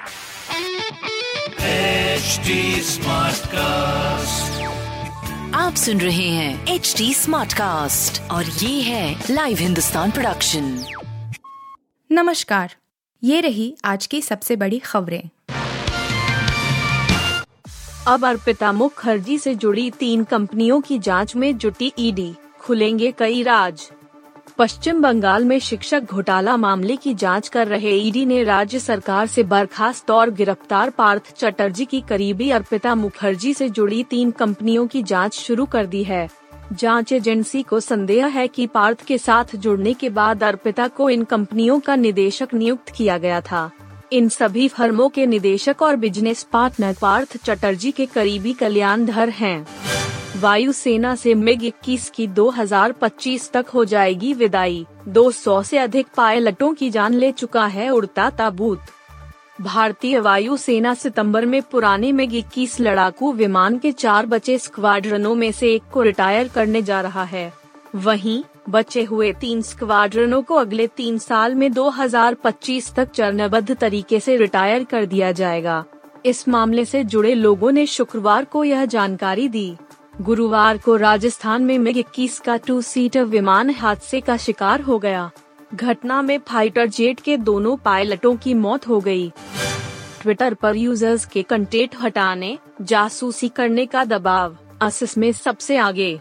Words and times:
HD 0.00 0.08
Smartcast. 2.84 4.60
आप 5.54 5.74
सुन 5.74 6.00
रहे 6.00 6.28
हैं 6.28 6.66
एच 6.66 6.94
डी 6.98 7.14
स्मार्ट 7.14 7.52
कास्ट 7.52 8.30
और 8.30 8.44
ये 8.44 8.82
है 8.82 9.24
लाइव 9.30 9.58
हिंदुस्तान 9.58 10.10
प्रोडक्शन 10.10 10.84
नमस्कार 12.12 12.74
ये 13.24 13.40
रही 13.40 13.76
आज 13.84 14.06
की 14.06 14.22
सबसे 14.22 14.56
बड़ी 14.56 14.78
खबरें। 14.78 15.30
अब 18.06 18.26
अर्पिता 18.26 18.72
मुखर्जी 18.72 19.38
से 19.38 19.54
जुड़ी 19.54 19.90
तीन 19.90 20.24
कंपनियों 20.24 20.80
की 20.80 20.98
जाँच 20.98 21.36
में 21.36 21.58
जुटी 21.58 21.92
ईडी। 21.98 22.34
खुलेंगे 22.60 23.12
कई 23.12 23.42
राज। 23.42 23.90
पश्चिम 24.60 25.00
बंगाल 25.02 25.44
में 25.44 25.58
शिक्षक 25.58 26.10
घोटाला 26.12 26.56
मामले 26.56 26.96
की 26.96 27.12
जाँच 27.14 27.48
कर 27.48 27.66
रहे 27.68 27.90
ईडी 27.98 28.24
ने 28.26 28.42
राज्य 28.44 28.78
सरकार 28.78 29.26
से 29.26 29.42
बर्खास्त 29.42 30.10
और 30.10 30.30
गिरफ़्तार 30.30 30.90
पार्थ 30.90 31.32
चटर्जी 31.36 31.84
की 31.84 32.00
करीबी 32.00 32.50
अर्पिता 32.50 32.94
मुखर्जी 32.94 33.52
से 33.54 33.68
जुड़ी 33.68 34.02
तीन 34.10 34.30
कंपनियों 34.30 34.86
की 34.86 35.02
जाँच 35.02 35.34
शुरू 35.34 35.66
कर 35.66 35.86
दी 35.86 36.02
है 36.04 36.28
जाँच 36.72 37.12
एजेंसी 37.12 37.62
को 37.62 37.80
संदेह 37.80 38.26
है 38.26 38.46
कि 38.48 38.66
पार्थ 38.66 39.04
के 39.06 39.18
साथ 39.18 39.56
जुड़ने 39.56 39.94
के 39.94 40.08
बाद 40.10 40.44
अर्पिता 40.44 40.88
को 40.88 41.08
इन 41.10 41.24
कंपनियों 41.24 41.78
का 41.80 41.96
निदेशक 41.96 42.54
नियुक्त 42.54 42.92
किया 42.96 43.18
गया 43.18 43.40
था 43.40 43.70
इन 44.12 44.28
सभी 44.28 44.68
फर्मों 44.68 45.08
के 45.08 45.26
निदेशक 45.26 45.82
और 45.82 45.96
बिज़नेस 45.96 46.42
पार्टनर 46.52 46.96
पार्थ 47.02 47.36
चटर्जी 47.44 47.90
के 47.90 48.06
करीबी 48.06 48.52
कल्याण 48.52 49.06
धर 49.06 49.28
हैं। 49.28 49.99
वायुसेना 50.40 51.14
से 51.14 51.34
मिग 51.34 51.64
21 51.64 52.10
की 52.10 52.26
2025 52.26 53.50
तक 53.52 53.66
हो 53.74 53.84
जाएगी 53.84 54.32
विदाई। 54.34 54.86
200 55.08 55.62
से 55.62 55.78
अधिक 55.78 56.06
पायलटों 56.16 56.72
की 56.74 56.90
जान 56.90 57.14
ले 57.14 57.32
चुका 57.32 57.66
है 57.66 57.90
उड़ता 57.90 58.30
ताबूत। 58.30 58.80
भारतीय 59.60 60.18
वायुसेना 60.18 60.94
सितंबर 60.94 61.46
में 61.46 61.62
पुराने 61.62 62.12
मिग 62.12 62.34
21 62.34 62.80
लड़ाकू 62.80 63.32
विमान 63.32 63.78
के 63.78 63.92
चार 63.92 64.26
बचे 64.26 64.58
स्क्वाड्रनों 64.58 65.34
में 65.34 65.52
से 65.52 65.74
एक 65.74 65.82
को 65.92 66.02
रिटायर 66.02 66.48
करने 66.48 66.82
जा 66.82 67.00
रहा 67.00 67.24
है। 67.24 67.52
वहीं, 67.94 68.42
बचे 68.68 69.02
हुए 69.02 69.32
तीन 69.32 69.62
स्क्वाड्रनों 69.62 70.42
को 70.42 70.54
अगले 70.54 70.86
तीन 70.86 71.18
साल 71.18 71.54
में 71.54 71.72
2025 71.72 72.94
तक 72.94 73.10
चरणबद्ध 73.10 73.76
तरीके 73.76 74.20
से 74.20 74.36
रिटायर 74.36 74.84
कर 74.84 75.06
दिया 75.06 75.32
जाएगा। 75.32 75.84
इस 76.26 76.48
मामले 76.48 76.84
से 76.84 77.04
जुड़े 77.04 77.34
लोगों 77.34 77.72
ने 77.72 77.86
शुक्रवार 77.86 78.44
को 78.44 78.64
यह 78.64 78.84
जानकारी 78.84 79.48
दी। 79.48 79.76
गुरुवार 80.20 80.78
को 80.78 80.96
राजस्थान 80.96 81.62
में 81.62 81.78
मिग 81.78 81.96
21 81.96 82.38
का 82.38 82.56
टू 82.56 82.80
सीटर 82.82 83.24
विमान 83.24 83.70
हादसे 83.70 84.20
का 84.20 84.36
शिकार 84.36 84.80
हो 84.80 84.98
गया। 84.98 85.30
घटना 85.74 86.20
में 86.22 86.38
फाइटर 86.38 86.86
जेट 86.86 87.20
के 87.20 87.36
दोनों 87.36 87.76
पायलटों 87.76 88.34
की 88.36 88.54
मौत 88.54 88.88
हो 88.88 89.00
गई। 89.00 89.32
ट्विटर 90.22 90.54
पर 90.54 90.76
यूज़र्स 90.76 91.24
के 91.24 91.42
कंटेंट 91.42 91.96
हटाने, 92.00 92.58
जासूसी 92.82 93.48
करने 93.48 93.86
का 93.86 94.04
दबाव 94.04 94.56
असिस 94.82 95.18
में 95.18 95.32
सबसे 95.32 95.76
आगे। 95.76 96.20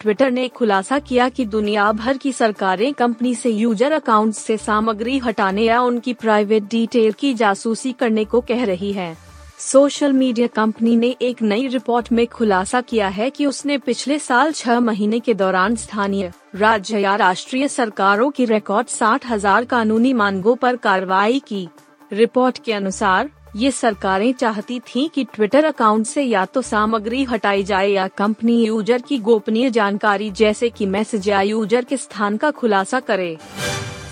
ट्विटर 0.00 0.30
ने 0.30 0.48
खुलासा 0.48 0.98
किया 0.98 1.28
कि 1.28 1.44
दुनिया 1.44 1.92
भर 1.92 2.16
की 2.16 2.32
सरकारें 2.32 2.92
कंपनी 2.94 3.34
से 3.34 3.50
यूज़र 3.50 3.92
अकाउंट 3.92 4.34
से 4.34 4.56
सामग्री 4.56 5.18
हटाने 5.18 5.62
या 5.62 5.80
उनकी 5.80 6.14
प्राइवेट 6.14 6.62
डिटेल 6.62 7.12
की 7.12 7.34
जासूसी 7.34 7.92
करने 7.92 8.24
को 8.24 8.40
कह 8.40 8.64
रही 8.64 8.92
है। 8.92 9.27
सोशल 9.60 10.12
मीडिया 10.12 10.46
कंपनी 10.46 10.94
ने 10.96 11.08
एक 11.22 11.40
नई 11.42 11.66
रिपोर्ट 11.68 12.10
में 12.12 12.26
खुलासा 12.26 12.80
किया 12.80 13.08
है 13.08 13.28
कि 13.30 13.46
उसने 13.46 13.78
पिछले 13.78 14.18
साल 14.18 14.52
छह 14.52 14.78
महीने 14.80 15.18
के 15.20 15.34
दौरान 15.34 15.76
स्थानीय, 15.76 16.30
राज्य 16.54 16.98
या 16.98 17.14
राष्ट्रीय 17.16 17.68
सरकारों 17.68 18.30
की 18.30 18.44
रिकॉर्ड 18.44 18.88
साठ 18.88 19.26
हज़ार 19.26 19.64
कानूनी 19.64 20.12
मांगों 20.12 20.54
पर 20.56 20.76
कार्रवाई 20.76 21.38
की। 21.48 21.68
रिपोर्ट 22.10 22.58
के 22.64 22.72
अनुसार, 22.72 23.30
ये 23.56 23.70
सरकारें 23.70 24.32
चाहती 24.32 24.78
थीं 24.86 25.08
कि 25.08 25.24
ट्विटर 25.24 25.64
अकाउंट 25.64 26.06
से 26.06 26.22
या 26.22 26.44
तो 26.44 26.62
सामग्री 26.62 27.24
हटाई 27.24 27.62
जाए 27.62 27.88
या 27.88 28.08
कंपनी 28.08 28.62
यूज़र 28.64 29.02
की 29.02 29.18
गोपनीय 29.20 29.70
जानकारी 29.70 30.30
जैसे 30.32 30.70
कि 30.70 30.86
मैसेज 30.86 31.28
या 31.28 31.40
यूज़र 31.42 31.84
के 31.84 31.96
स्थान 31.96 32.36
का 32.36 32.50
खुलासा 32.50 33.00
करे। 33.00 33.36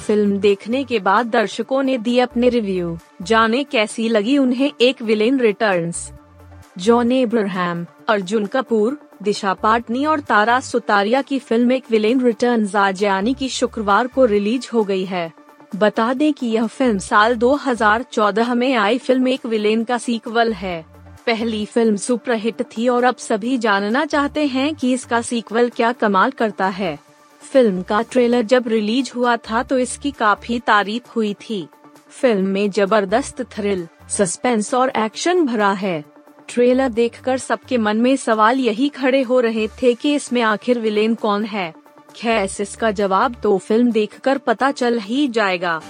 फ़िल्म 0.07 0.39
देखने 0.39 0.85
के 0.85 0.99
बाद 0.99 1.27
दर्शकों 1.27 1.83
ने 1.83 1.99
दिए 1.99 2.21
अपने 2.21 2.49
रिव्यू, 2.49 2.99
जाने 3.23 3.63
कैसी 3.65 4.09
लगी 4.09 4.37
उन्हें 4.39 4.71
एक 4.81 5.03
विलेन 5.03 5.39
रिटर्न्स 5.41 6.11
जॉन 6.79 7.13
एब्राहम, 7.13 7.87
अर्जुन 8.09 8.47
कपूर, 8.47 8.99
दिशा 9.23 9.55
पाटनी 9.55 10.05
और 10.07 10.21
तारा 10.21 10.61
सुतारिया 10.61 11.23
की 11.23 11.39
फ़िल्म 11.39 11.73
एक 11.73 11.85
विलेन 11.91 12.21
रिटर्न 12.21 12.69
आज 12.77 13.03
यानी 13.03 13.35
की 13.35 13.49
शुक्रवार 13.49 14.07
को 14.07 14.25
रिलीज़ 14.25 14.69
हो 14.73 14.85
गई 14.85 15.05
है। 15.05 15.33
बता 15.77 16.13
दें 16.15 16.33
कि 16.33 16.47
यह 16.47 16.67
फ़िल्म 16.67 16.99
साल 16.99 17.35
2014 17.37 18.55
में 18.55 18.75
आई 18.75 18.99
फ़िल्म 18.99 19.29
एक 19.29 19.47
विलेन 19.47 19.85
का 19.85 19.99
सीक्वल 19.99 20.53
है। 20.53 20.85
पहली 21.27 21.65
फ़िल्म 21.65 21.97
सुपरहिट 21.97 22.63
थी 22.63 22.89
और 22.89 23.05
अब 23.05 23.17
सभी 23.17 23.59
जानना 23.59 24.05
चाहते 24.05 24.47
हैं 24.47 24.75
कि 24.75 24.93
इसका 24.93 25.21
सीक्वल 25.23 25.69
क्या 25.69 25.93
कमाल 25.93 26.31
करता 26.31 26.67
है। 26.67 26.99
फ़िल्म 27.43 27.83
का 27.83 28.01
ट्रेलर 28.03 28.43
जब 28.43 28.69
रिलीज़ 28.69 29.11
हुआ 29.17 29.37
था 29.37 29.63
तो 29.63 29.79
इसकी 29.79 30.11
काफ़ी 30.11 30.59
तारीफ़ 30.61 31.11
हुई 31.17 31.35
थी। 31.35 31.67
फ़िल्म 32.11 32.47
में 32.47 32.71
ज़बरदस्त 32.71 33.43
थ्रिल, 33.53 33.87
सस्पेंस 34.09 34.75
और 34.75 34.93
एक्शन 34.97 35.45
भरा 35.47 35.73
है। 35.73 36.05
ट्रेलर 36.49 36.89
देखकर 36.89 37.39
सबके 37.39 37.79
मन 37.79 37.97
में 37.97 38.17
सवाल 38.17 38.59
यही 38.59 38.89
खड़े 38.89 39.23
हो 39.23 39.41
रहे 39.41 39.69
थे 39.83 39.95
कि 39.95 40.15
इसमें 40.15 40.43
आखिर 40.43 40.79
विलेन 40.79 41.15
कौन 41.15 41.45
है? 41.45 41.73
खैर, 42.17 42.49
इसका 42.61 42.91
जवाब 42.91 43.35
तो 43.43 43.57
फ़िल्म 43.59 43.91
देखकर 43.91 44.39
पता 44.39 44.71
चल 44.71 44.99
ही 44.99 45.27
जाएगा। 45.29 45.81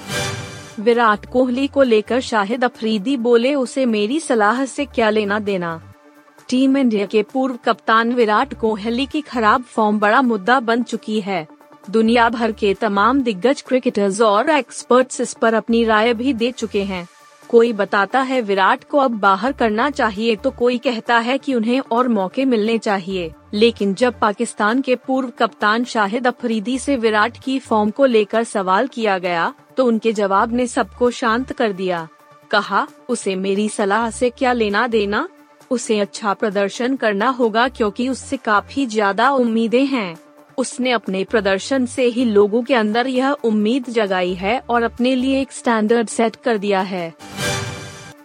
विराट 0.80 1.26
कोहली 1.26 1.66
को 1.66 1.82
लेकर 1.82 2.20
शाहिद 2.20 2.64
अफरीदी 2.64 3.16
बोले, 3.16 3.54
उसे 3.54 3.86
मेरी 3.86 4.20
सलाह 4.20 4.64
से 4.64 4.84
क्या 4.84 5.10
लेना 5.10 5.38
देना? 5.38 5.80
टीम 6.48 6.76
इंडिया 6.76 7.06
के 7.06 7.22
पूर्व 7.22 7.58
कप्तान 7.64 8.12
विराट 8.12 8.52
कोहली 8.54 9.06
की 9.06 9.20
खराब 9.20 9.62
फॉर्म 9.62 9.98
बड़ा 9.98 10.20
मुद्दा 10.22 10.58
बन 10.60 10.82
चुकी 10.82 11.20
है। 11.20 11.46
दुनिया 11.90 12.28
भर 12.28 12.52
के 12.52 12.72
तमाम 12.74 13.22
दिग्गज 13.22 13.62
क्रिकेटर्स 13.62 14.20
और 14.20 14.50
एक्सपर्ट्स 14.50 15.20
इस 15.20 15.32
पर 15.34 15.54
अपनी 15.54 15.82
राय 15.84 16.14
भी 16.14 16.32
दे 16.32 16.52
चुके 16.52 16.82
हैं। 16.82 17.06
कोई 17.48 17.72
बताता 17.72 18.20
है 18.20 18.40
विराट 18.42 18.84
को 18.84 18.98
अब 18.98 19.18
बाहर 19.18 19.52
करना 19.52 19.90
चाहिए 19.90 20.36
तो 20.36 20.50
कोई 20.50 20.78
कहता 20.78 21.18
है 21.18 21.38
कि 21.38 21.54
उन्हें 21.54 21.80
और 21.80 22.08
मौके 22.08 22.44
मिलने 22.44 22.78
चाहिए। 22.78 23.30
लेकिन 23.54 23.94
जब 23.94 24.18
पाकिस्तान 24.20 24.80
के 24.80 24.96
पूर्व 24.96 25.32
कप्तान 25.38 25.84
शाहिद 25.84 26.26
अफरीदी 26.26 26.78
से 26.78 26.96
विराट 26.96 27.36
की 27.44 27.58
फॉर्म 27.58 27.90
को 27.90 28.06
लेकर 28.06 28.44
सवाल 28.44 28.86
किया 28.86 29.18
गया 29.18 29.52
तो 29.76 29.84
उनके 29.84 30.12
जवाब 30.12 30.52
ने 30.52 30.66
सबको 30.66 31.10
शांत 31.12 31.52
कर 31.52 31.72
दिया। 31.72 32.08
कहा, 32.50 32.86
उसे 33.08 33.34
मेरी 33.36 33.68
सलाह 33.68 34.10
से 34.10 34.30
क्या 34.30 34.52
लेना 34.52 34.86
देना? 34.86 35.28
उसे 35.70 35.98
अच्छा 36.00 36.32
प्रदर्शन 36.34 36.96
करना 36.96 37.28
होगा 37.30 37.68
क्योंकि 37.68 38.08
उससे 38.08 38.36
काफ़ी 38.36 38.86
ज़्यादा 38.86 39.30
उम्मीदें 39.30 39.84
हैं। 39.86 40.16
उसने 40.58 40.90
अपने 40.90 41.22
प्रदर्शन 41.24 41.86
से 41.86 42.04
ही 42.06 42.24
लोगों 42.24 42.62
के 42.62 42.74
अंदर 42.74 43.06
यह 43.06 43.30
उम्मीद 43.44 43.90
जगाई 43.90 44.34
है 44.34 44.58
और 44.70 44.82
अपने 44.82 45.14
लिए 45.14 45.40
एक 45.40 45.52
स्टैंडर्ड 45.52 46.08
सेट 46.08 46.36
कर 46.36 46.58
दिया 46.58 46.80
है। 46.82 47.12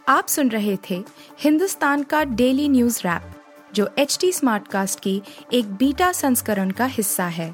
आप 0.10 0.28
सुन 0.28 0.50
रहे 0.50 0.78
थे 0.90 1.04
हिंदुस्तान 1.40 2.04
का 2.04 2.24
डेली 2.24 2.68
न्यूज़ 2.70 3.00
रैप 3.00 3.32
जो 3.76 3.90
एच 4.00 4.18
टी 4.22 4.32
स्मार्ट 4.32 4.68
कास्ट 4.68 5.00
की 5.00 5.22
एक 5.54 5.74
बीटा 5.74 6.12
संस्करण 6.12 6.72
का 6.72 6.86
हिस्सा 6.86 7.26
है। 7.26 7.54